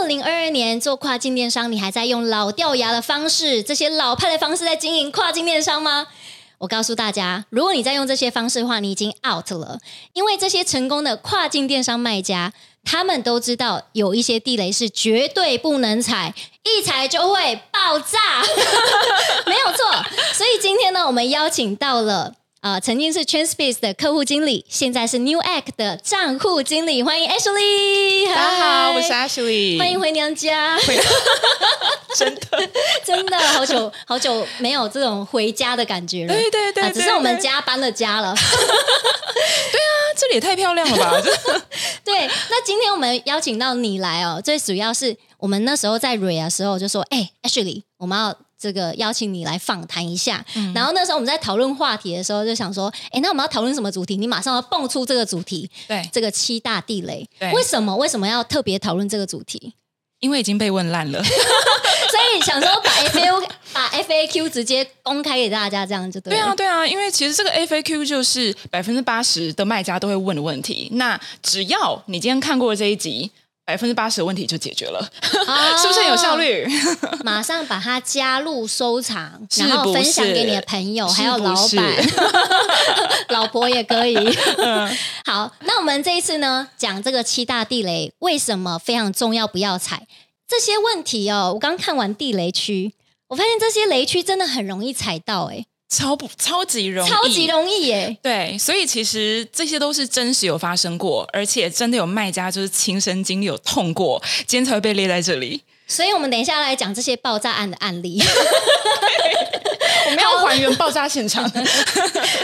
[0.00, 6.06] 二零二二年做跨境电商，你还在用老掉牙的方式，这些老派的方式在经营跨境电商吗？
[6.56, 9.78] 我告诉大家，如果你在用这些方式的话，你已经 out 了，
[10.14, 16.32] 因为这些成功的跨境电商卖家，他们都知道有一些地雷是绝对不能踩，
[16.62, 18.42] 一踩就会爆炸，
[19.44, 20.02] 没有错。
[20.32, 22.36] 所以今天呢，我们邀请到了。
[22.60, 27.02] 啊、呃，曾经是 Transpace 的客户经理，现在是 New Act 的账户经理。
[27.02, 30.78] 欢迎 Ashley，大家好，我是 Ashley，欢迎回娘家。
[32.14, 32.70] 真的，
[33.02, 36.34] 真的好久好久没有这种回家的感觉了。
[36.34, 38.34] 对对对，啊、只是我们家搬了家了。
[38.36, 41.18] 对啊，这里也太漂亮了吧！
[42.04, 48.36] 对，那今天我们邀请到你来哦，最主要是我们那时候在瑞的时候就说，哎，Ashley，我们要。
[48.60, 54.18] 这个邀请你来访谈一下，嗯、然后那时候我们在讨论话题的时候，就想说，哎，那我们要讨论什么主题？
[54.18, 57.96] 你马上要蹦出这个主题，对，这个七大地雷，对，为什么？
[57.96, 59.72] 为什么要特别讨论这个主题？
[60.18, 61.32] 因为已经被问烂了， 所
[62.36, 66.34] 以想说把 F A Q 把 F A Q 直接公开给大家，这样就对。
[66.34, 70.90] 对啊，对啊，因为其实这个 F A Q 就是百分之八十的卖家都会问的问题。
[70.92, 73.30] 那只要你今天看过这一集。
[73.70, 74.98] 百分之八十的问题就解决了，
[75.46, 76.66] 哦、 是不是很有效率？
[77.22, 81.94] 马上把它加入收藏，然后分享给你的朋友，还有老板、
[83.30, 84.16] 老婆也可以。
[84.58, 84.90] 嗯、
[85.24, 89.46] 好，那我们这一次呢，讲这个七大地雷，为什么非常重要？
[89.46, 90.08] 不要踩
[90.48, 91.52] 这些问题哦。
[91.54, 92.94] 我刚看完地雷区，
[93.28, 95.66] 我发现这些雷区真的很容易踩到，哎。
[95.90, 98.16] 超不超级容易，超级容易耶！
[98.22, 105.60] 对，所以其实这些都是真实有发生过，而且真的有卖家就是亲身经历有痛过，今天才会被列在这里。
[105.88, 108.22] 所以我们等一下来讲这些爆炸案的案例，
[110.06, 111.42] 我们要还原爆炸现场。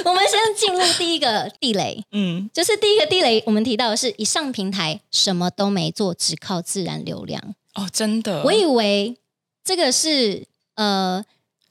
[0.05, 7.55] 我们先进入第一个地雷，嗯，就是第一个地雷，我们提到的是以上平台什么都没做，只靠自然流量。
[7.77, 9.17] 哦，真的，我以为
[9.65, 11.25] 这个是呃。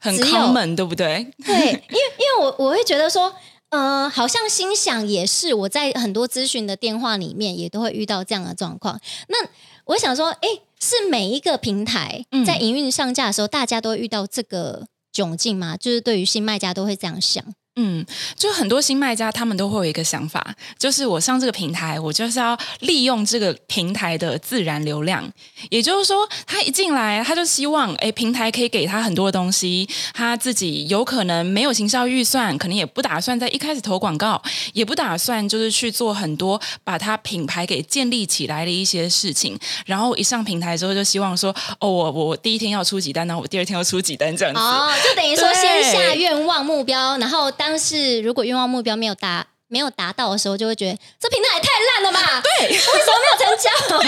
[0.05, 1.27] 很 common，对不对？
[1.43, 3.33] 对，因为因为我我会觉得说，
[3.69, 8.99] 呃，好像心想也是，我在很多咨询的电话里面也都会遇到这样的状况。
[9.29, 9.37] 那
[9.85, 10.47] 我想说，哎，
[10.79, 15.75] 是每一个平台在营运上架的时候，嗯、大家都会遇到这个窘境吗？
[15.75, 17.43] 就是对于新卖家都会这样想。
[17.77, 18.05] 嗯，
[18.37, 25.29] 就很多新卖家，他们都会有一个想法，就是我上这个平台，我就是要利用这个平台的自然流量。
[25.69, 34.41] 也就是说，他一进来，他就希望，哎，平台可以给他很多东西，他自己有可能没有行销预算，可能也不打算在一开始投广告，
[34.71, 39.59] 也不打算就是去做很多把他品牌给建立起来的一些事情。
[39.85, 44.61] 然后一上平台之后，就希望说，哦，我我第一天要出几单，然后我第二天要出几单这样子。
[44.61, 52.41] 哦，就等于说先下愿望目标，然后但是如果愿望目标没有达没有达到的时候，就会觉得这平台也太烂了吧？
[52.59, 53.69] 对，为什么没有成交？
[53.87, 54.03] 怎么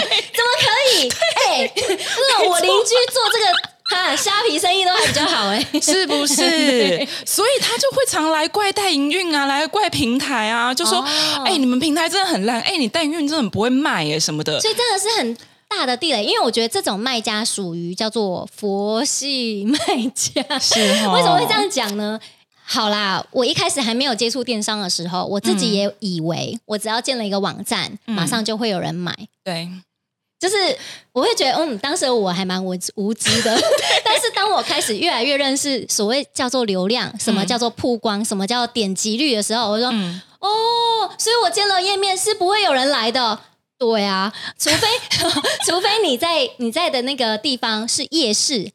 [0.60, 1.08] 可以？
[1.48, 1.72] 哎，
[2.30, 3.46] 那我邻居做这个
[3.90, 7.06] 哈虾皮生意都还比较好哎，是不是？
[7.26, 11.00] 所以他就会常来怪代营运啊，来怪平台啊，就说
[11.44, 14.60] 哎、哦，你们平台真的很烂，哎，你代营运真的不会卖哎什么的。
[14.60, 15.36] 所以真的是很
[15.66, 19.76] 大的地雷，因为我觉得这种卖家属于叫做佛系卖
[20.14, 22.18] 家，是、哦、为什么会这样讲呢？
[22.70, 29.16] 好啦，我一开始还没有接触电商的时候，我自己也以为我只要建了一个网站，嗯、马上就会有人买。
[29.42, 29.66] 对，
[30.38, 30.76] 就是
[31.12, 33.58] 我会觉得，嗯，当时我还蛮无无知的。
[34.04, 40.48] 但是当我开始越来越认识所谓叫做流量，什么叫做曝光，什么叫做点击率的时候，我说，嗯、哦，
[41.16, 43.40] 所以我建了页面是不会有人来的。
[43.78, 44.86] 对啊，除非
[45.64, 48.72] 除非你在你在的那个地方是夜市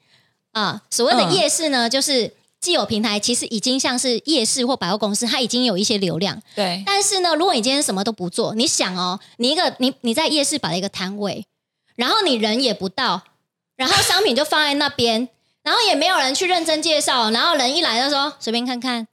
[0.54, 2.34] 啊，所谓的夜市呢，嗯、就是。
[2.64, 6.42] 既有平台其实已经像是夜市或百货公司，它已经有一些流量。
[6.56, 6.82] 对。
[6.86, 11.46] 但是呢，如果你今天什么都不做，你想哦，你一个你你在夜市摆了一个摊位，
[11.98, 13.24] 然后你人也不到，
[13.76, 15.28] 然后商品就放在那边，
[15.62, 19.06] 然后也没有人去认真介绍，然后人一来就说随便看看。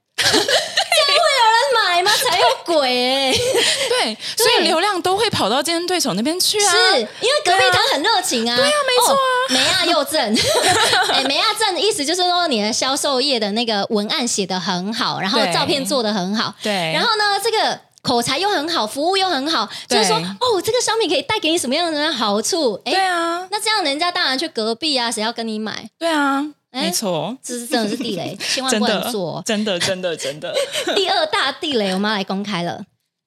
[2.01, 2.11] 吗？
[2.29, 3.39] 才有鬼哎、欸！
[3.89, 8.55] 对，所以流量都会跑到竞争对手那边去啊，是因为隔壁摊很热情啊。
[8.55, 10.37] 对啊，没错啊，美亚又正。
[11.13, 22.77] 哎，美亚正的意思就是说你的销售业的那个文案写得很好，然后照片做得很好，对，然后呢，这个口才又很好，服务又很好，就是说哦，这个商品可以带给你什么样的好处？
[22.85, 25.89] 对啊，那这样人家当然去隔壁啊，谁要跟你买？
[25.97, 26.45] 对啊。
[26.71, 29.43] 没错，这是真的是地雷，千万不能做。
[29.45, 30.53] 真的，真的，真的。
[30.53, 32.85] 真 的第二大地雷，我们要来公开了，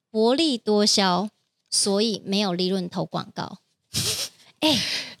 [0.09, 1.29] 薄利多销，
[1.69, 3.59] 所以没有利润投广告。
[4.61, 4.79] 哎，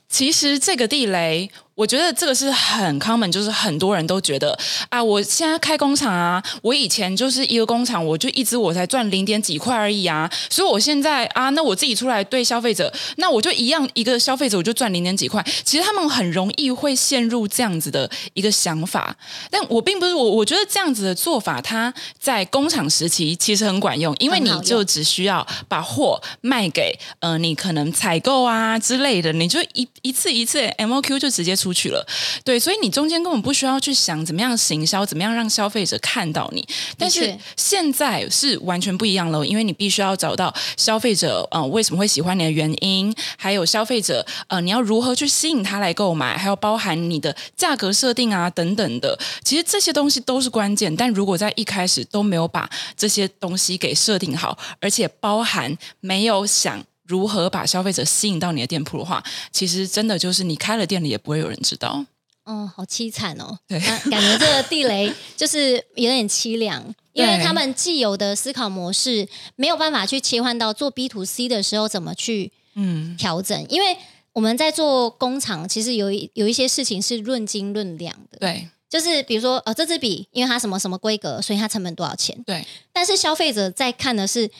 [0.09, 4.57] 其实这个地雷，我觉得这个是很 common，就是很多人都觉得
[4.87, 15.45] 啊，我现在开工厂啊，我以前就是一个工厂，我就一直我才赚零点几块而已啊，所以我现在啊，那我自己出来对消费者，那我就一样一个消费者我就赚零点几块。
[15.65, 19.13] 其实他们很容易会陷入这样子的一个想法，
[19.51, 31.64] 但我并不是我，我觉得这样子的做法，它在工厂时期其实很管用，因为你就只需要把货卖给呃你可能采购啊之类的，你就一一次一次 MOQ 就直接出。
[31.65, 32.05] 出去了，
[32.43, 36.63] 对，所以你中间根本不需要去想怎么样行销，怎么样让消费者看到你。
[36.95, 49.17] 但是现在是完全不一样了，因为你必须要找到消费者，呃，为什么会喜欢你的原因，还有消费者，呃，你要如何去吸引他来购买，还有包含你的价格设定啊等等的。
[49.43, 56.83] 其实这些东西都是关键，但如果在一开始都没有把这些东西给设定好，而且包含没有想。
[57.05, 62.05] 如何把消费者吸引到你的店铺的话，其实真的就是你开了店里也不会有人知道。
[62.45, 63.57] 哦，好凄惨哦！
[63.67, 73.59] 对，感觉这个地雷就是有点凄凉，因为他们既有的思考模式没有办法去切换到做 B to C 的时候怎么去嗯调整。
[73.59, 73.97] 嗯、因为
[74.33, 78.37] 我们在做工厂，其实有一有一些事情是论斤论两的。
[78.39, 82.39] 对，就是比如说呃，这支笔因为它什么什么规格，所以它成本多少钱？
[82.45, 82.63] 对。
[82.93, 84.51] 但是消费者在看的是。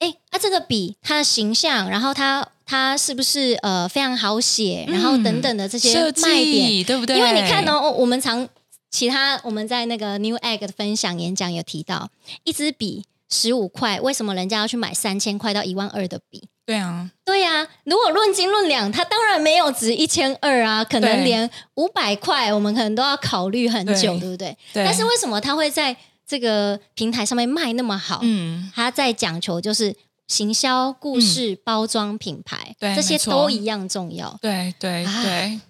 [0.00, 7.16] 哎，它、啊、这个笔，它的形象，然后它它是不是呃非常好写，然后等等的这些卖点，对不对？
[7.16, 8.48] 因为你看哦，我们常
[8.90, 12.10] 其他我们在那个 Newegg 的分享演讲有提到，
[12.44, 16.48] 一支笔十五块，为什么人家要去买三千块到一万二的笔？
[16.66, 17.68] 对啊，对呀、啊。
[17.84, 24.56] 如果论斤论两，它当然没有值一千二啊，可能连五百块，我们可能都要考虑很久，对，对不对？
[24.72, 24.84] 对。
[24.84, 25.96] 但是为什么它会在
[26.30, 29.96] 这个平台上面卖那么好，嗯，他在讲求就是
[30.28, 34.38] 行销、故事、嗯、包装、品牌，对，这些都一样重要。
[34.40, 35.60] 对对对，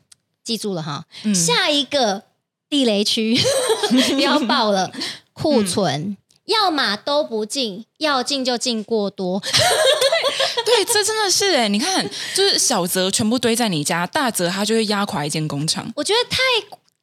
[0.45, 1.07] 记住了哈。
[1.23, 2.25] 嗯、下一个
[2.69, 3.41] 地雷区
[4.21, 4.93] 要爆了，
[5.33, 9.41] 库存，嗯、要么都不进，要进就进过多。
[10.67, 15.91] 对，这真的是哎，你看，就是小则全部堆在你家，大则它就会压垮一间工厂。
[15.97, 16.37] 我觉得太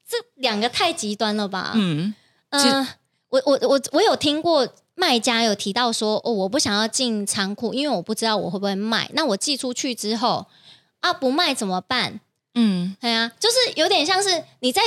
[0.08, 1.72] 这两个太极端了吧？
[1.74, 2.14] 嗯
[2.52, 2.62] 嗯。
[2.62, 2.88] 呃
[3.30, 9.10] 我我我我有听过卖家有提到说哦，我不想要进仓库，因为我不知道我会不会卖。
[9.14, 10.46] 那我寄出去之后
[11.02, 12.20] 啊，不卖怎么办？
[12.56, 14.82] 嗯，对啊，就是有点像是你在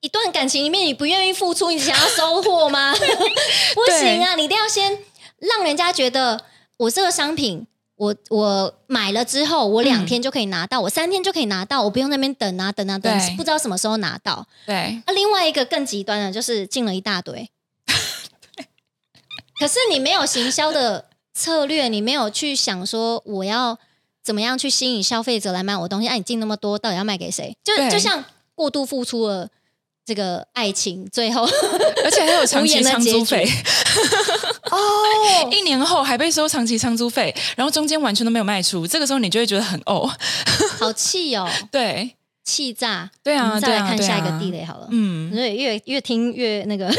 [0.00, 2.92] 一段感情里面，你不愿意付出，你想要收获吗？
[3.74, 4.98] 不行啊，你一定要先
[5.38, 6.44] 让人家觉得
[6.76, 7.66] 我这个商品，
[7.96, 14.46] 我我买了之后，我两天就可以拿到，嗯、我三天就可以拿到，我不用那边等啊等啊等，不知道什么时候拿到。
[14.66, 17.48] 对，那、啊、另外一个更极端的，就是进了一大堆。
[19.64, 23.78] 可是你没有行销的策略，你没有去想说我要
[24.22, 26.06] 怎么样去吸引消费者来买我东西？
[26.06, 27.56] 哎、啊，你进那么多，到底要卖给谁？
[27.64, 28.22] 就就像
[28.54, 29.48] 过度付出了
[30.04, 31.48] 这个爱情，最后
[32.04, 33.48] 而且还有长期长租费
[34.70, 40.06] 哦，一年后还被收长期长租费，然后中间完全都没有卖出，这个时候你就会觉得很哦，
[40.78, 42.14] 好气哦， 对。
[42.44, 43.10] 气炸！
[43.22, 44.86] 对啊，再来看下一个地雷好了。
[44.90, 46.92] 嗯，所以越越听越那个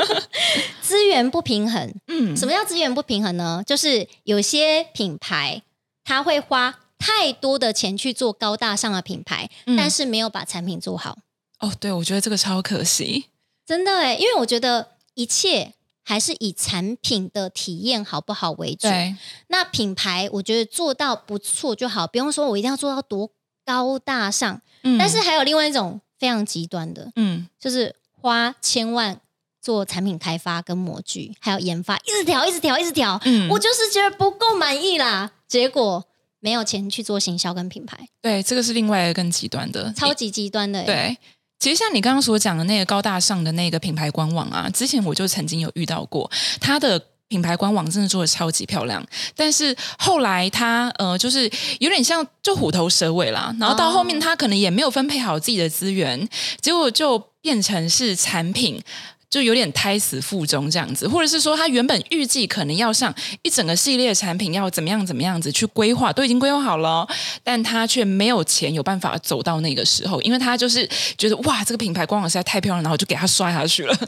[0.82, 1.94] 资源不平衡。
[2.08, 3.62] 嗯，什么叫资源不平衡呢？
[3.66, 5.62] 就是有些品牌
[6.04, 11.18] 他会花太多的钱去做高大上的品牌，嗯、但是没有把产品做好。
[11.60, 13.26] 哦，对，我觉得这个超可惜。
[13.64, 15.72] 真的哎，因为我觉得一切
[16.04, 18.86] 还是以产品的体验好不好为主。
[18.88, 19.16] 对，
[19.48, 23.30] 那品牌我觉得做到不错就好，不用说我一定要做到多。
[23.66, 29.20] 高大上，嗯、但是还有另外一种非常极端的，嗯，就是花千万
[29.60, 36.04] 做产品开发跟模具，还有研发，一直调，一直调，一直调，嗯，我就是觉得不够满意啦，结果
[36.40, 41.16] 没有钱去做行销跟品牌，对，这个是另外一个更极端的，超级极端的，对。
[41.58, 47.02] 其实像你刚刚所讲的那个高大上的那个品牌官网啊，之前我就曾经有遇到过，它的。
[47.28, 49.04] 品牌官网真的做的超级漂亮，
[49.34, 56.28] 但是后来他呃，就是有点像就虎头蛇尾啦，然后到后面他可能也没有分配好自己的资源，哦、
[56.60, 58.80] 结果就变成是产品
[59.28, 67.04] 就有点胎死腹中这样子，或者是说他原本预计可能要上一整个系列产品要怎么样怎么样子去规划，都已经规划好了，
[67.42, 73.98] 但他却没有钱有办法走到那个时候，因为他就是觉得哇，这个品牌官网实在太漂亮，然后就给他刷下去了。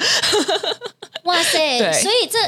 [1.25, 2.39] 哇塞，对所以这。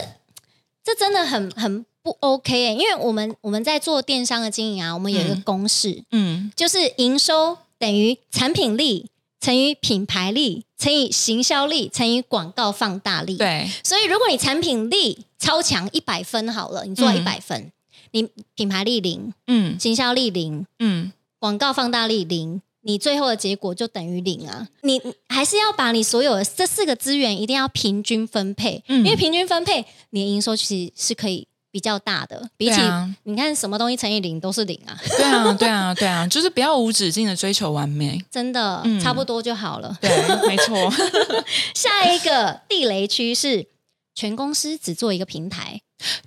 [0.91, 9.07] 这真的很很不 OK 欸，因为我们我们在做电商的经营啊，我们有一个公式，嗯，嗯就是营收等于产品力
[9.41, 13.37] 乘以品牌力乘以行销力乘以广告放大力。
[13.37, 17.73] 对，所以如果你产品力超强一百分好了，你做一百分，嗯、
[18.13, 24.69] 你品牌力零，嗯，行销力零，嗯，广告放大力零，你最后的结果就等于零啊！
[24.83, 32.49] 你还是要把你所有的这四个资源一定要平均分配，嗯、因为平均分配，你的营收其实是可以比较大的。
[32.57, 34.99] 比起、啊、你看什么东西乘以零都是零啊！
[35.07, 39.99] 对啊，对啊，对啊，就是不要无止境的追求完美， 真的、嗯、差不多就好了。
[40.01, 40.11] 对，
[40.49, 40.91] 没错。
[41.75, 43.67] 下一个地雷区是
[44.15, 45.83] 全公司只做一个平台。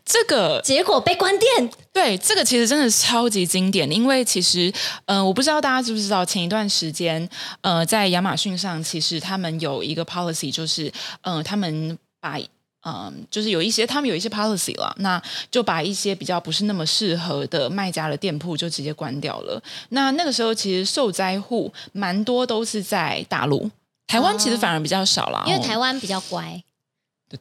[0.05, 3.91] 这个结果被关店，对，这个其实真的是超级经典。
[3.91, 4.71] 因为其实，
[5.05, 7.27] 呃，我不知道大家知不知道，前一段时间，
[7.61, 12.47] 呃，在亚马逊上，其实他们有一个 policy，就是，呃，他们把，嗯、
[12.83, 19.61] 呃，就是有一些他们有一些 policy 了，那就把一些比较不是那么适合的卖家的店铺就直接关掉了。
[19.89, 23.69] 那那个时候，其实受灾户蛮多都是在大陆，
[24.07, 26.61] 台湾其实反而比较少了，因为台湾比较乖。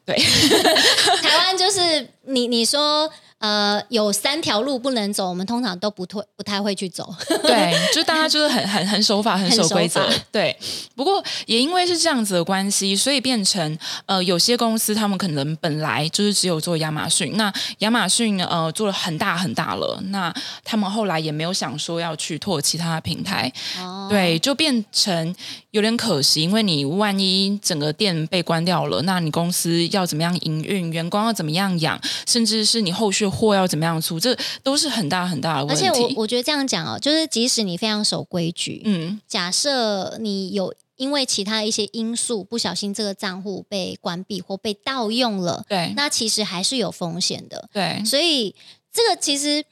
[0.05, 0.17] 对，
[1.23, 3.11] 台湾就是你你说
[3.43, 7.13] 呃有三条路不能走，我们通常都不退不太会去走。
[7.43, 10.09] 对，就大家就是很很很守法，很守规则。
[10.31, 10.57] 对，
[10.95, 20.33] 不过也因为是这样子的关系，所以变成呃有些公司他们可能本来就是只有做亚马逊，那亚马逊呃做了很大很大了，那
[20.65, 23.53] 他们后来也没有想说要去拓其他的平台。
[23.81, 25.35] 哦，对，就变成。
[25.73, 30.93] 有点可惜，因为你万一整个店被关掉了，那你公司要怎么样营运？
[30.93, 31.99] 员工要怎么样养？
[32.27, 34.21] 甚至是你后续货要怎么样出？
[34.21, 35.87] 这都是很大很大的问题。
[35.87, 47.69] 而且我我觉得这样讲哦，就是即使你非常守规矩，嗯，假设你有因为其他一些因素不小心这个账户被关闭或被盗用了，对，那其实还是有风险的。
[47.73, 48.55] 对，所以
[48.93, 49.65] 这个其实，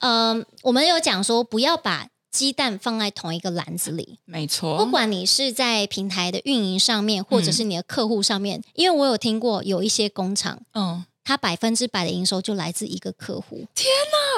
[0.00, 2.08] 嗯、呃，我们有讲说不要把。
[2.30, 4.76] 鸡蛋放在同一个篮子里，没错。
[4.76, 13.62] 不管你是在平台的运营上面，或者是你的客户上面，嗯、因为我有听过有一些工厂，嗯，它百分之百的营收就来自一个客户。
[13.74, 13.86] 天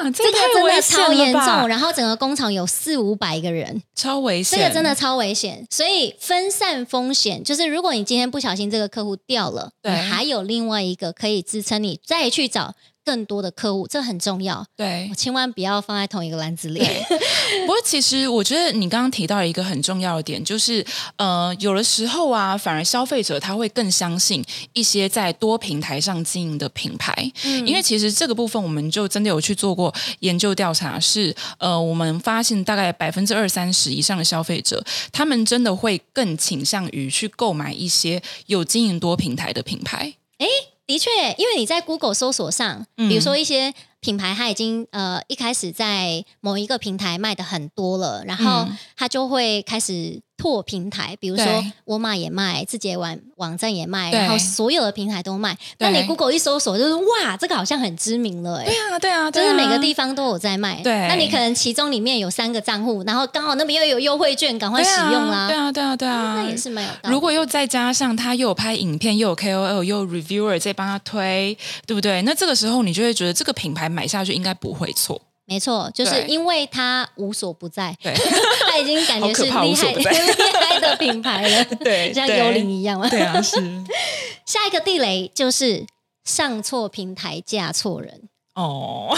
[0.03, 1.69] 哪，这，这个真的超严重。
[1.69, 4.59] 然后整个工厂有四五百个人，超危险。
[4.59, 5.65] 这个真的超危险。
[5.71, 12.75] 所以分散风险，就是如果你今天不小心这个客户掉了，对，还有另外一个可以支撑你再去找。
[13.11, 14.65] 更多的客户，这很重要。
[14.77, 16.79] 对，我千万不要放在同一个篮子里。
[17.67, 20.87] 不过，其实我觉得你刚刚提到一个很重要的点，就是
[21.17, 27.13] 呃，有的时候啊，反而消费者他会更相信一些在多平台上经营的品牌，
[27.43, 40.15] 嗯，因为其实这个部分我们就真的有去做过研究调查，是呃，我们发现大概百分之二三十以上的消费者，他们真的会更倾向于去购买一些有经营多平台的品牌。
[40.39, 40.47] 诶
[40.91, 48.67] 的确，因为你在 Google 搜索上，比如说一些品牌，它已经呃一开始在某一个平台卖的很多了，然后
[48.97, 50.21] 它就会开始。
[50.41, 51.45] 拓平台，比如说
[51.85, 55.55] 沃尔玛也卖，自己的网网站也卖，然后所有的平台都卖。
[55.77, 60.81] 那你 Google 一搜索，就是哇，这个好像很知名了，哎，对啊，对啊，就是每个地方都有在卖。
[60.83, 65.47] 对，那你可能其中里面有三个账户，然后刚好那边又有优惠券，赶快使用啦。
[65.47, 67.13] 对啊，对啊，对啊，那也是蛮有道理。
[67.13, 71.55] 如果又再加上他又有拍影片，又有 KOL，又有 reviewer 在帮他推，
[71.87, 72.23] 对不对？
[72.23, 75.21] 那这个时候你就会觉得这个品牌买下去应该不会错。
[75.47, 78.15] 没错，就是因为它无所不在，对，
[78.71, 83.09] 它已经感觉是厉害厉害的品牌了， 对，像幽灵一样嘛。
[83.09, 83.57] 对啊，是。
[84.47, 85.85] 下一个地雷就是
[86.23, 89.13] 上错平台嫁错人哦。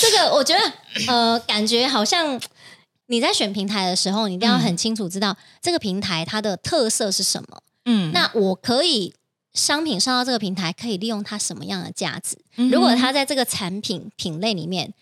[0.00, 0.72] 这个我觉得，
[1.08, 2.40] 呃，感觉好像
[3.06, 7.60] 你在选平台的时候，你一定要很清楚知道这个平台它的特色是什么。
[7.86, 9.12] 嗯，那我可以。
[9.54, 12.36] 商品上到这个平台可以利用它什么样的价值？
[12.56, 14.92] 嗯、如果它在这个产品品类里面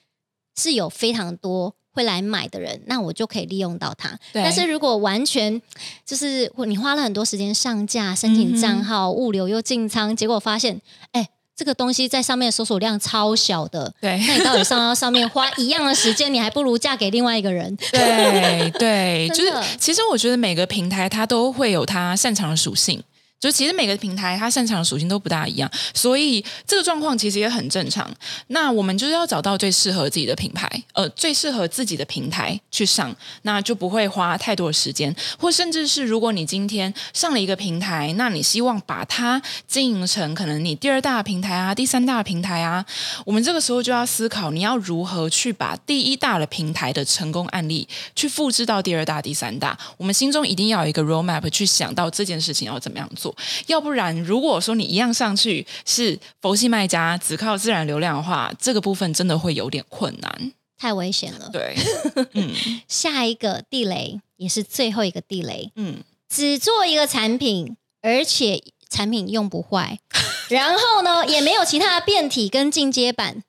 [0.56, 4.18] 是有非常多会来买的人，那我就可以利用到它。
[4.32, 5.60] 但是如果完全
[6.04, 10.80] 就是你花了很多时间上架、申请账号、嗯、物流又进仓，结果发现，
[11.12, 17.74] 哎，这个东西在上面搜索量超小的，对，那你到底上到上面花一样的时间，你还不如嫁给另外一个人。
[17.90, 23.02] 对对， 就是其实我觉得每个平台它都会有它擅长的属性。
[23.42, 28.08] 就其实每个平台它擅长的属性都不大一样，所以这个状况其实也很正常。
[28.46, 35.12] 那我们就是要找到最适合自己的品牌，呃，最适合自己的平台去上，那就不会花太多的时间。
[35.40, 42.86] 或甚至是如果你今天上了一个平台，那你希望把它经营成可能你第二大平台啊、第三大平台啊，
[43.26, 49.76] 我们这个时候就要思考你要如何去把第一大的平台的成功案例去复制到第二大、第三大。
[49.96, 53.31] 我们心中一定要有一个 roadmap 去想到这件事情要怎么样做。
[53.66, 61.50] 要不然，如果说你一样上去是佛系卖家，只靠自然流量的话，这个部分真的会有点困难，太危险了。
[61.52, 61.74] 对，
[62.34, 62.54] 嗯，
[62.88, 65.98] 下一个地雷也是最后一个地雷，嗯，
[66.28, 69.98] 只做一个产品，而且产品用不坏，
[70.48, 73.42] 然后呢，也没有其他的变体跟进阶版，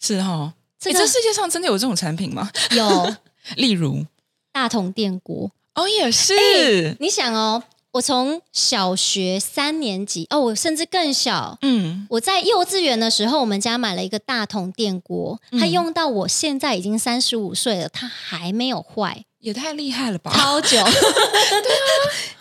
[0.00, 0.52] 是哈、哦？
[0.78, 2.50] 这个、这世界上真的有这种产品吗？
[2.72, 3.14] 有，
[3.56, 4.04] 例如。
[4.52, 5.50] 大同电锅。
[5.74, 6.34] 哦，也是。
[6.34, 7.62] 欸、你想哦，
[7.96, 20.30] 我从小学三年级哦，我甚至更小，嗯，我在幼稚园的时候，我们家买了一个大同电锅，它用到我现在已经三十五岁了，它还没有坏，也太厉害了吧！
[20.34, 20.92] 超久， 对啊，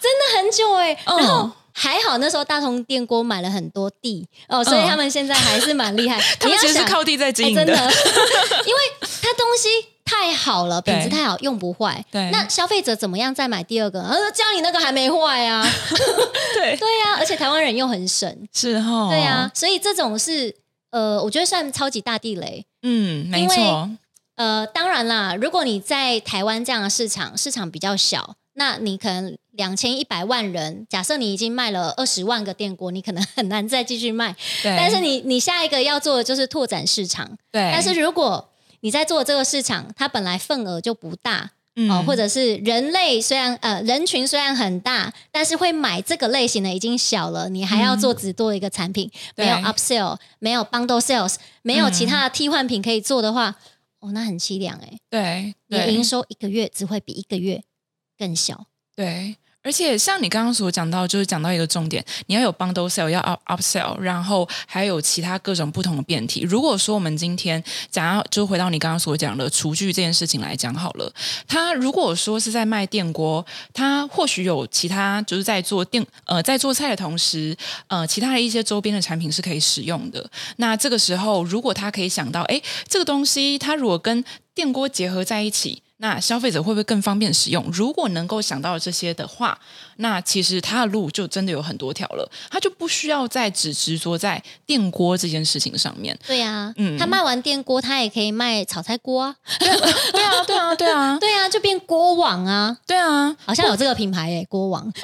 [0.01, 0.99] 真的很久哎、欸。
[1.05, 6.19] 嗯、然后还好那时候大同电锅买了很多地哦，所以他们现在还是蛮厉害。
[6.37, 7.93] 他们其实是靠地在经营的，欸、真的，
[8.67, 8.81] 因为
[10.45, 12.05] 好了，品质太好，用不坏。
[12.11, 13.99] 对，那消费者怎么样再买第二个？
[14.03, 15.67] 呃，家里那个还没坏啊。
[16.53, 19.07] 对 对呀、啊，而且台湾人又很省，是哈、哦。
[19.09, 20.55] 对呀、啊，所以这种是
[20.91, 22.63] 呃，我觉得算超级大地雷。
[22.83, 23.89] 嗯，没错。
[24.35, 34.35] 呃，当然啦，如果你在台湾这样的市场，市场比较小，那你可能两千一百万人，假设你已经卖了二十万个电锅，你可能很难再继续卖。
[34.61, 34.77] 对。
[34.77, 37.27] 但是你你下一个要做的就是拓展市场。
[37.51, 37.71] 对。
[37.73, 38.47] 但是如果
[38.85, 53.55] 你在做这个市场，它本来份额就不大，嗯、哦，或者是人类虽然呃人群虽然很大，但是会买这个类型的已经小了，你还要做只做一个产品，嗯、没有 upsell，没有 bundle sales，没有其他的替换品可以做的话，
[54.01, 54.99] 嗯、哦，那很凄凉哎。
[55.09, 57.63] 对，你营收一个月只会比一个月
[58.19, 58.67] 更小。
[58.95, 59.37] 对。
[59.65, 66.41] 而且像你刚刚所讲到，就是讲到一个重点，你要有 bundle sell，要 up upsell，然后还有其他各种不同的变体。
[66.41, 71.11] 如果说我们今天讲到就回到你刚刚所讲的厨具这件事情来讲好了，
[71.47, 73.43] 他如果说是在卖电锅，
[73.73, 77.57] 他或许有其他就是在做电呃在做菜的同时，
[77.87, 80.29] 呃其他的一些周边的产品是可以使用的。
[80.57, 85.81] 那这个时候，如果他可以想到，哎，这个东西它如果跟电锅结合在一起。
[85.97, 87.65] 那消费者会不会更方便使用？
[87.71, 89.57] 如果能够想到这些的话，
[89.97, 96.17] 那其实他的路就真的有很多条了，他就不需要再只执着在电锅这件事情上面。
[96.27, 99.35] 对呀、啊，嗯，他卖完电锅，他也可以卖炒菜锅啊。
[99.57, 99.79] 对啊，
[100.11, 102.77] 对啊，对啊，对啊，对啊，就变锅王啊。
[102.85, 104.91] 对啊，好像有这个品牌诶，锅王。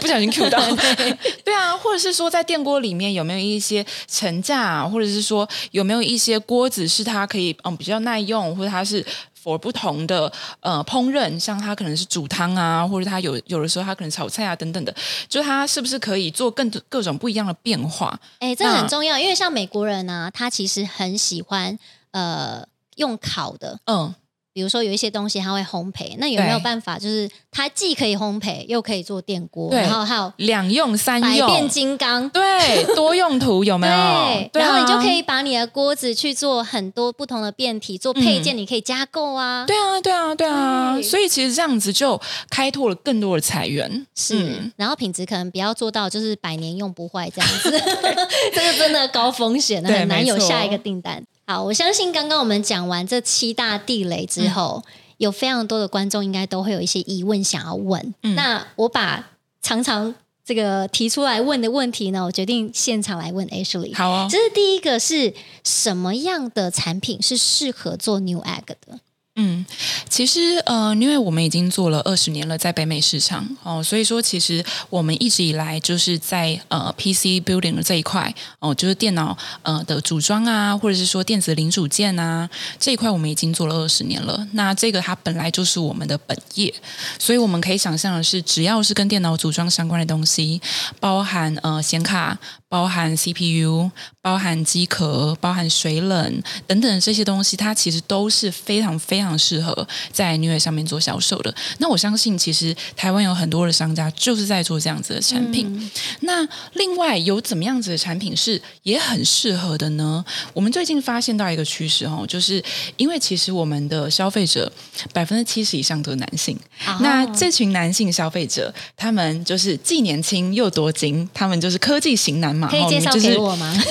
[0.00, 0.58] 不小心 Q 到。
[0.76, 9.04] 对， 对啊，或者是说在电锅里面有没有一些层架，或者是说有没有一些锅子是它可以嗯比较耐用，或者它是。
[9.42, 14.94] For 不同的呃烹饪，像它可能是煮汤啊，或者它有有的时候它可能炒菜啊等等的，
[15.28, 18.18] 就它是不是可以做更多各种不一样的变化？
[18.38, 21.78] 哎、欸，这很重要，因为像美国人呢、啊，他其实很喜欢
[22.12, 24.14] 呃用烤的，嗯。
[24.52, 33.92] 比如说有一些东西它会烘焙，那有没有办法就是它既可以烘焙又可以做电锅，然后还有两用三用，百变金刚，对，多用途有没有？
[33.92, 39.66] 对，对啊、然后你就可以把你的锅子去做很多不同的变体，做配件，你可以加购啊、嗯。
[39.66, 40.94] 对啊，对啊，对啊。
[40.94, 44.36] 对所以其实这样子就开拓了更多的财源，是。
[44.38, 47.70] 嗯、然后品质可能不要做到就是百年用不坏这样子，
[48.52, 51.24] 这个真的高风险，很难有下一个订单。
[51.46, 58.14] 好，我相信刚刚我们讲完这七大地雷之后，嗯、有非常多的观众应该都会有一些疑问想要问。
[58.22, 63.94] 嗯、那我把常常这个提出来问的问题呢，我决定现场来问 Ashley。
[63.94, 69.00] 好哦，这是第一个，是什么样的产品是适合做 Newegg 的？
[69.34, 69.64] 嗯，
[70.10, 82.46] 其实呃，因为我们已经做了二十年了，在北美市场哦，所以说其实我们一直以来就是在呃 PC building 的这一块哦，就是电脑呃的组装啊，或者是说电子零组件啊
[82.78, 84.46] 这一块，我们已经做了二十年了。
[84.52, 86.74] 那这个它本来就是我们的本业，
[87.18, 90.60] 所以我们可以想象的是，只要是跟电脑组装相关的东西，
[91.00, 92.38] 包含呃显卡。
[92.72, 93.90] 包含 CPU、
[94.22, 101.54] 包含机壳、包含水冷等等这些东西，它其实都是非常非常适合在 Newegg 上面做销售的。
[101.76, 105.66] 那我相信，其实台湾有很多的商家就是在做这样子的产品。
[105.68, 110.24] 嗯、那另外有怎么样子的产品是也很适合的呢？
[110.54, 112.64] 我们最近发现到一个趋势哦，就是
[112.96, 114.72] 因为其实我们的消费者
[115.12, 122.61] 百分之七十以上都是男性，哦、那这群男性消费者，他们就是既年轻又多金，他们就是科技型男。
[122.68, 123.72] 可以介绍给我吗？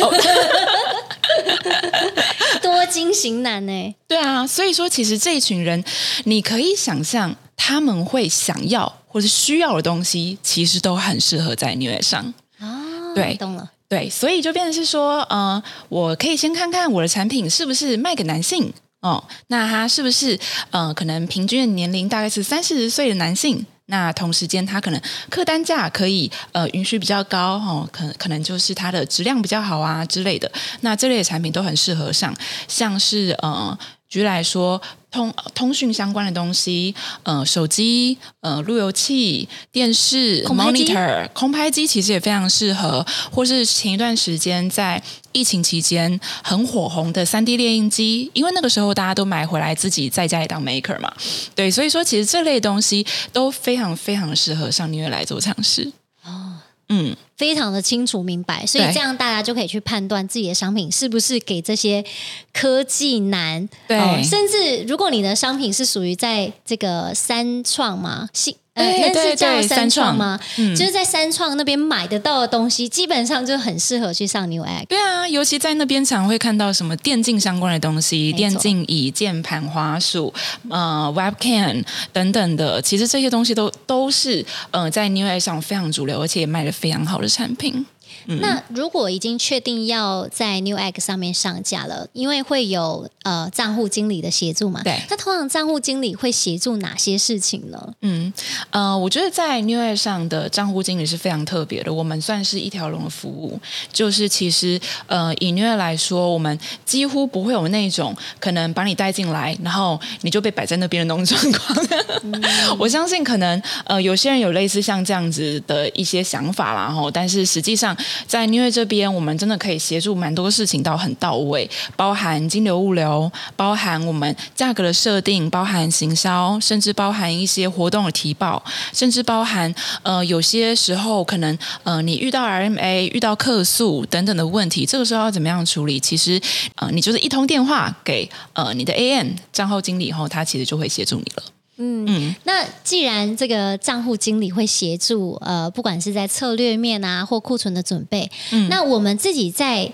[2.61, 3.95] 多金型男呢？
[4.07, 5.83] 对啊，所以说其实这一群人，
[6.25, 12.33] 你可以想象他们会想要或是需要的东西，其实都很适合在 Newegg 上。
[12.59, 13.71] 哦，对，懂了。
[13.87, 23.65] 对，所以就变成是说，呃，我可以先看看我的产品是不是卖给男性哦，那他是不是呃，可能平均的年龄大概是三四十岁的男性。
[23.91, 24.99] 那同时间，它可能
[25.29, 30.49] 客单价可以呃允许比较高哦，可可能就是它的质量比较好啊之类的。
[30.79, 32.33] 那这类的产品都很适合上，
[32.69, 33.77] 像是呃
[34.11, 36.93] 举例来说，通通讯相关的东西，
[37.23, 43.05] 呃，手机、呃，路由器、电视、monitor、空拍机，其实也非常适合。
[43.31, 51.09] 或是前一段时间在疫情期间很火红的三 D 列印机，因为那个时候大家都买回来自己在家里当 maker 嘛，
[51.55, 55.89] 对，所以说其实这类东西都非常非常适合上音乐来做尝试。
[56.25, 56.59] 哦，
[56.91, 57.15] 嗯。
[57.35, 62.05] 非常的清楚明白，所以这样大家就可以去判断自己的商品是不是给这些
[62.53, 63.67] 科技男。
[63.87, 68.55] 对，哦、甚至如果你的商品是属于在这个三创嘛，新。
[68.81, 70.39] 呃，那是叫三创吗？
[70.57, 74.85] 嗯、就是在三创那边买得到的东西，基本上就很适合去上 Newegg。
[74.87, 80.33] 对啊，尤其在那边常会看到什么电竞相关的东西，电竞椅、键盘、花束、
[80.69, 82.81] 呃，Webcam 等等的。
[82.81, 87.85] 其实这些东西都都是呃在 Newegg 上非常主流，而且也卖的非常好的产品。
[88.25, 94.81] 嗯、那如果已经确定要在 Newegg 上面上架了，因为会有呃账户经理的协助嘛？
[94.83, 95.01] 对。
[95.09, 97.93] 那通常账户经理会协助哪些事情呢？
[98.01, 98.31] 嗯
[98.69, 101.93] 呃，我觉得在 Newegg 上的账户经理是非常特别的。
[101.93, 103.59] 我们算是一条龙的服务，
[103.91, 111.87] 就是其实呃以 Newegg 来说，我们几乎不会有那种可能把你带进来，然后你就被摆在那边的那种状况。
[112.23, 112.43] 嗯、
[112.79, 117.95] 我相信可能呃有些人有类似像这样子的一些想法啦，然后但是实际上。
[118.27, 135.99] 在 Newegg 这边，我们真的可以协助蛮多事情到很到位，包含金流物流，包含我们价格的设定，包含行销，甚至包含一些活动的提报，甚至包含呃有些时候可能呃你遇到 RMA 遇到客诉等等的问题，这个时候要怎么样处理？
[135.99, 136.41] 其实
[136.75, 141.43] 呃你就是一通电话给呃你的 AM 账号经理后，他其实就会协助你了。
[141.77, 149.91] 嗯，嗯，那既然这个账户经理会协助，呃，不管是在策略面啊，或库存的准备，嗯，那我们自己在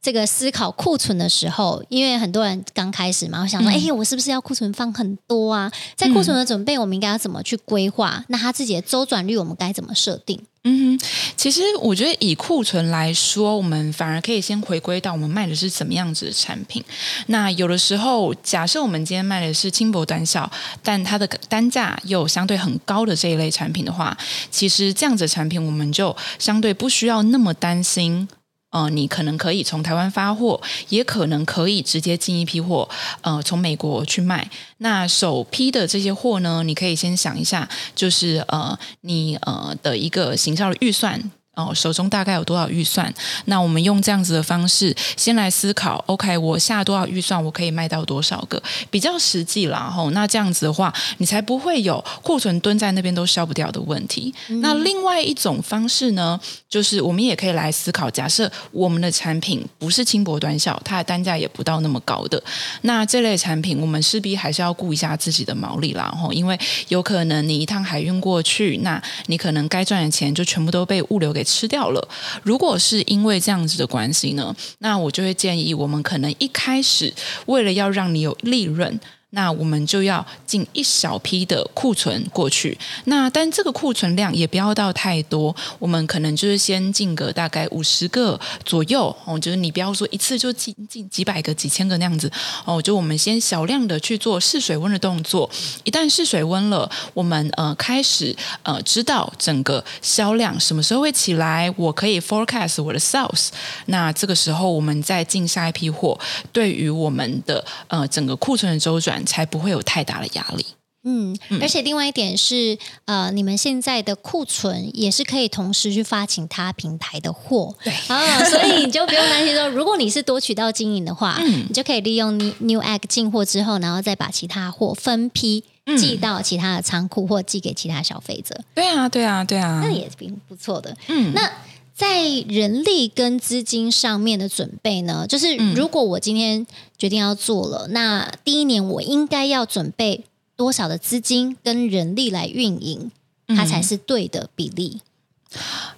[0.00, 5.70] 这个思考库存的时候，因为很多人刚开始嘛，我想说，哎、嗯，我是不是要库存放很多啊？
[5.96, 8.24] 在库存的准备，我们应该要怎么去规划？
[8.28, 10.40] 那他自己的周转率，我们该怎么设定？
[10.64, 16.84] 嗯哼，其实我觉得以库存来说，我们反而可以先回归到我们卖的是怎么样子的产品。
[17.26, 20.50] 那有的时候，假设我们今天卖的是轻薄短小，
[20.82, 24.16] 但它的单价又相对很高的这一类产品的话，
[24.50, 28.28] 其实这样子的产品我们就相对不需要那么担心。
[28.70, 32.88] 呃，你可能可以从台湾发货，也可能可以直接进一批货，
[33.22, 34.50] 呃，从美国去卖。
[34.78, 41.30] 那首批的这些货呢，你可以先想一下，就是呃，你呃的一个行销的预算。
[41.58, 43.12] 哦，手中大概有多少预算？
[43.46, 46.02] 那我们用这样子的方式先来思考。
[46.06, 49.90] OK，我下多少预算，我可以卖到多少个，比较实际啦。
[49.90, 54.32] 吼，那这样子的话，你才不会有库存蹲在那边都消不掉的问题。
[54.46, 54.60] 嗯。
[54.60, 62.40] 那另外一种方式呢，就是我们也可以来思考，假设我们的产品不是轻薄短小，它的单价也不到那么高的，
[62.82, 66.14] 那这类产品我们势必还是要顾一下自己的毛利啦。
[66.16, 71.47] 吼，因为有可能你一趟海运过去，那你可能该赚的钱就全部都被物流给。
[71.48, 72.08] 吃掉了。
[72.42, 77.12] 如果是因为这样子的关系呢，那我就会建议我们可能一开始
[77.46, 79.00] 为了要让你有利润。
[79.30, 92.32] 那我们就要进一小批的库存过去，那但这个库存量也不要到太多，我们可能就是先进个大概五十个左右哦，就是你不要说一次就进进几百个、几千个那样子
[92.64, 95.50] 哦，就我们先小量的去做试水温的动作，
[95.84, 103.48] 一旦试水温了，我们呃开始呃知道整个销量什么时候会起来，我可以 forecast 我的 sales，
[103.86, 106.18] 那这个时候我们再进下一批货，
[106.50, 109.17] 对于我们的呃整个库存的周转。
[109.24, 110.64] 才不会有太大的压力。
[111.04, 125.64] 嗯，而且另外一点是，呃，你们现在的库存也是可以同时去发其他平台的货，对啊，所以你就不用担心说，如果你是多渠道经营的话，嗯，你就可以利用 Newegg 进货之后，然后再把其他货分批
[125.96, 128.60] 寄到其他的仓库，或寄给其他消费者。
[128.74, 130.94] 对啊，对啊，对啊，那也是挺不错的。
[131.06, 131.50] 嗯，那。
[131.98, 136.64] 在人力跟资金上面的准备呢，就是如果我今天
[136.96, 143.10] 决定要做了，嗯、那第一年我应该要准备多少的资金跟人力来运营，
[143.48, 145.00] 它才是对的比例。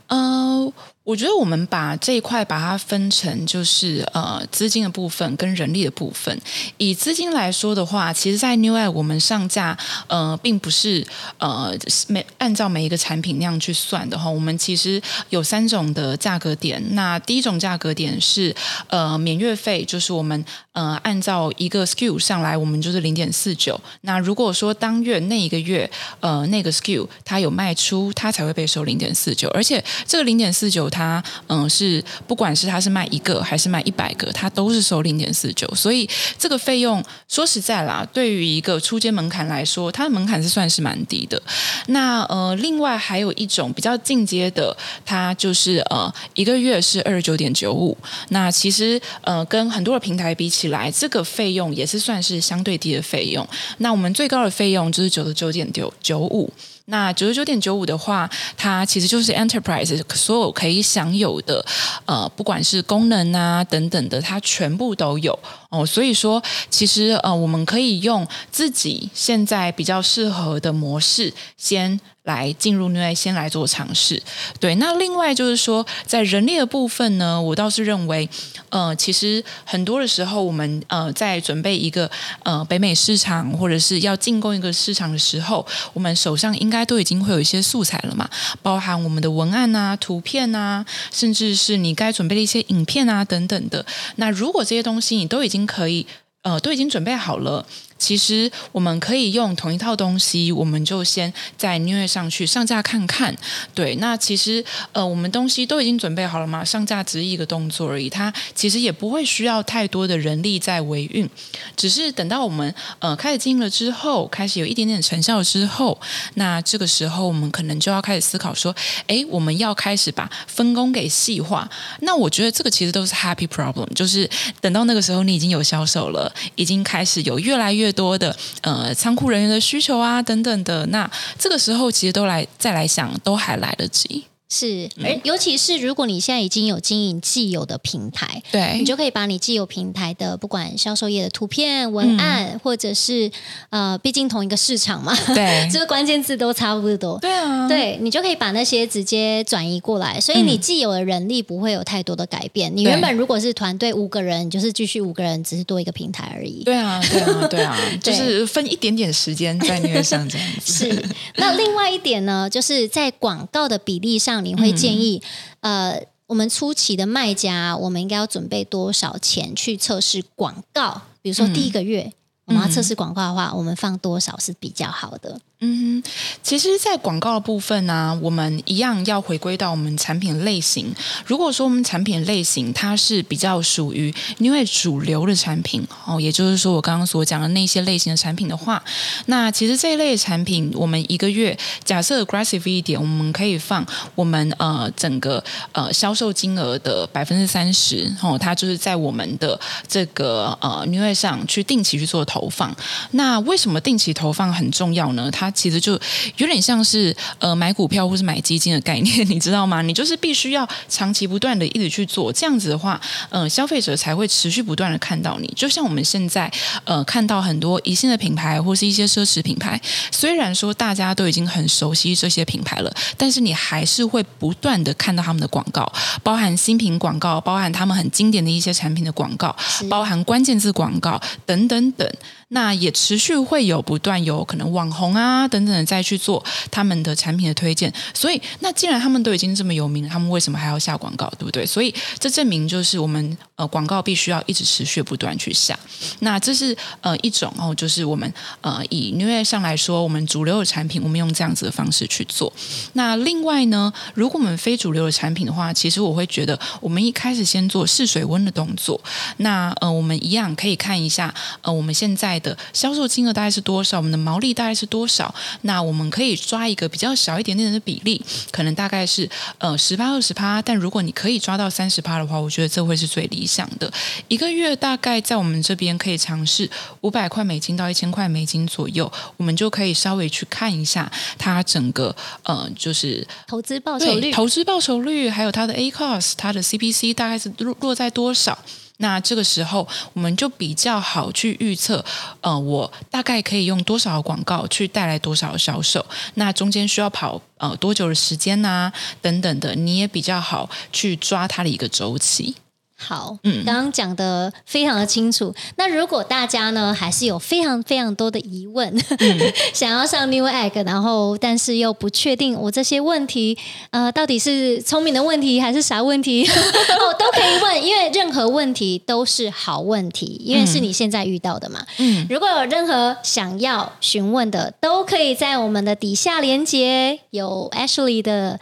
[0.07, 0.73] 嗯、呃。
[1.11, 6.41] 我觉得我们把这一块把它分成就是呃资金的部分跟人力的部分。
[6.77, 11.05] 以资金来说的话，其实，在 New AI 我们上架呃并不是
[11.39, 14.31] 呃每按照每一个产品那样去算的哈。
[14.31, 16.81] 我们其实有三种的价格点。
[16.95, 18.55] 那第一种价格点是
[18.87, 23.81] 呃免月费，就是我们呃按照一个 SKU 上来，我们就是零点四九。
[24.03, 29.49] 那如果说当月那一个月呃那个 SKU 它有卖出，它才会被收零点四九。
[29.49, 36.07] 而且这个零点四九它它嗯是不管是它是卖一个还是卖一百个，它都是收零点四九，所以
[36.39, 41.41] 这个费用说实在啦，对于一个初阶门槛来说，它的门槛是算是蛮低的。
[41.87, 47.97] 那呃，另外还有一种比较进阶的，它就是呃一个月是二十九点九五。
[48.29, 53.49] 那其实呃跟很多的平台比起来，这个费用也是算是相对低的费用。
[53.79, 56.53] 那我们最高的费用就是九十九点九九五。
[56.91, 61.65] 那九十九点九五的话，它其实就是 Enterprise 所有可以享有的，
[62.05, 65.39] 呃，不管是功能啊等等的，它全部都有
[65.71, 65.87] 哦。
[65.87, 71.99] 所以说，其实呃，我们可以用自己现在比较适合的模式先。
[72.31, 74.23] 来进入内外先来做尝试，
[74.61, 74.77] 对。
[74.77, 78.29] 那另外就是说，在人力的部分呢，我倒是认为，
[78.69, 82.09] 呃，其实很多的时候，我们呃在准备一个
[82.45, 88.31] 呃北美市场或者是要进攻一个市场的时候，我们手上应该都已经会有一些素材了嘛，
[88.63, 93.85] 包含我们的文案啊、图片啊，甚至是你该准备的一些影片啊等等的。
[94.17, 96.07] 那如果这些东西你都已经可以，
[96.43, 97.67] 呃，都已经准备好了。
[98.01, 103.37] 其实我们可以用同一套东西，我们就先在 New 月上去上架看看。
[103.75, 111.29] 对，那其实呃，我们东西都已经准备好了嘛，上架只是一个动作而已，它其实也不会需要太多的人力在维运。
[111.77, 116.01] 只是等到我们呃开始经营了之后，开始有一点点成效之后，
[116.35, 118.75] 那这个时候我们可能就要开始思考说，
[119.07, 121.71] 哎，我们要开始把分工给细化。
[122.01, 124.29] 那我觉得这个其实都是 Happy Problem，就是
[124.61, 134.25] 等到那个时候你已经有销售了，已经开始有越来越多的呃仓库人员的需求啊等等的，那这个时候其实都来再来想都还来得及。
[134.53, 143.31] 是，而尤其是如果你现在已经有经营既有的平台，对，你就可以把你既有平台的不管销售页的图片、文案，嗯、或者是
[143.69, 152.75] 呃，毕竟同一个市场嘛，对， 这个关键字都差不多，对啊，对，你就可以把那些直接转移过来，所以你既有的人力不会有太多的改变。
[152.75, 156.65] 嗯、你原本如果是团队五个人，你就是继续五个人，只是多一个平台而已。
[156.65, 160.91] 对啊，对啊，对啊， 就是分一点点时间在那个上这样子。
[160.91, 161.05] 是，
[161.37, 164.40] 那另外一点呢，就是在广告的比例上。
[164.41, 165.23] 你会建议，
[165.61, 171.03] 嗯、呃，我们初期的卖家，我们应该要准备多少钱去测试广告？
[171.23, 172.13] 比如说第一个月，嗯、
[172.51, 175.41] 我们要测试广告的话，我们放多少是比较好的？
[175.63, 176.03] 嗯，
[176.43, 180.93] 其实，在广告的部分呢、啊，我们一样要回归到我们产品类型。
[181.27, 188.83] 如果说我们产品类型它是比较属于因为主流的产品哦，也就是说我刚刚所讲的那些类型的产品的话，
[189.27, 202.75] 那其实这一类产品，我们一个月假设 aggressive 一点，我们可以放我们呃整个呃销售金额的百分之三十哦，它就是在我们的这个呃 New Way 上去定期去做投放。
[203.13, 205.31] 那为什么定期投放很重要呢？
[205.31, 205.93] 它其实就
[206.37, 209.83] 有点像是呃买股票或是买基金的概念， 你知道吗？
[209.83, 215.53] 你就是必须要长期不断的一直去做，这样子的话，呃，消费者才会持续不断的看到你。
[215.57, 216.51] 就像我们现在
[216.85, 225.91] 呃看到很多一线的品牌或是一些奢侈品牌，虽然说大家都已经很熟悉这些品牌了，但是你还是会不断的看到他们的广告，
[226.23, 229.55] 包含新品广告，包含他们很经典的一些产品的广告，
[229.89, 232.09] 包含关键字广告等等等。
[232.53, 241.65] 那也持续会有不断有可能网红啊等等的再去做他们的产品的推荐，所以那既然他们都已经这么有名了，他们为什么还要下广告，对不对？
[241.65, 245.79] 所以这证明就是我们呃广告必须要一直持续不断去下。
[246.21, 252.53] 那这是呃一种哦，就是我们呃以 New Way 上来说，我们主流的产品，我们用这样子的方式去做。
[252.95, 259.01] 那另外呢，如果我们非主流的产品的话，其实我会觉得我们一开始先做试水温的动作。
[259.37, 262.20] 那呃我们一样可以看一下呃我们现在。
[262.41, 263.97] 的销售金额大概是多少？
[263.99, 265.35] 我们的毛利大概是多少？
[265.63, 269.29] 那我们可以抓一个比较小一点点的比例，可能大概是
[269.59, 270.61] 呃十趴二十趴。
[270.61, 273.91] 但如果你可以抓到三十趴的话，我觉得这会是最理想的。
[274.29, 276.69] 一个月大概在我们这边可以尝试
[277.03, 288.59] 五百块美金到一千块美金左右，我们就可以稍微去看一下它整个呃就是投资报酬率、投资报酬率，还有它的 A cost、它的 CPC 大概是落落在多少。
[289.01, 292.05] 那这个时候，我们就比较好去预测，
[292.41, 302.57] 呃，我大概可以用多少广告去带来多少销售，那中间需要跑呃多久的时间啊，等等的，你也比较好去抓它的一个周期。
[303.03, 305.55] 好，嗯，刚刚讲的非常的清楚。
[305.77, 313.57] 那如果大家呢，还是有非常非常多的疑问，嗯、 想要上 New Egg，然后但是又不确定我这些问题，
[313.91, 321.87] 呃，到底是聪明的问题还是啥问题， 哦，都可以问，因为任何问题都是好问题，因为是你现在遇到的嘛。
[321.97, 328.61] 嗯，如果有任何想要询问的，都可以在我们的底下连接有 Ashley 的。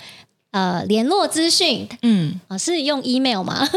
[0.58, 3.68] 呃联络资讯，嗯，啊是用 email 吗？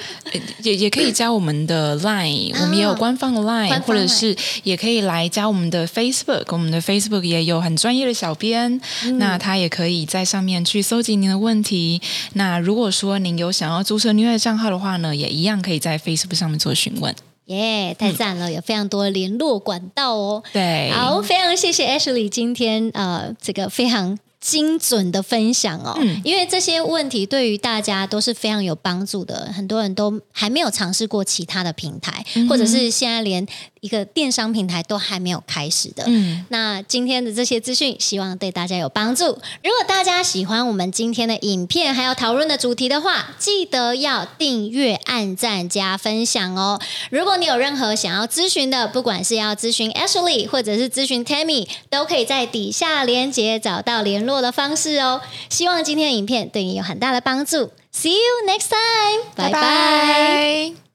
[0.62, 12.02] 也也可以加我们的 Line，、啊、我们也有官方的 Line，, 方 Line 或者是也可以来加我们的 Facebook，我们的 Facebook 也有很专业的小编，嗯、那他也可以在上面去搜集您的问题。
[12.34, 17.14] 那如果说您有想要注册另外账号的话呢，也一样可以在 Facebook 上面做询问。
[17.46, 18.54] 耶、yeah，太赞了，嗯！
[18.54, 20.42] 有非常多的联络管道哦。
[20.52, 24.18] 对，好，非常谢谢 Ashley 今天呃，这个非常。
[24.46, 29.50] 精准的分享哦，嗯，因为这些问题对于大家都是非常有帮助的。
[29.52, 33.44] 很多人都还没有尝试过其他的平台，嗯，或者是现在连
[33.86, 36.02] 一个电商平台都还没有开始的。
[36.08, 39.24] 嗯，那今天的这些资讯，希望对大家有帮助。
[39.26, 46.80] 如果大家喜欢我们今天的影片，还有讨论的主题的话，记得要订阅、按赞、加分享哦。
[47.10, 57.70] 如果你有任何想要咨询的，不管是要咨询 Ashley 或者是咨询 Tammy，都可以在底下连接找到联络的方式哦，希望今天的影片对你有很大的帮助。
[57.92, 60.85] See you next time，拜拜。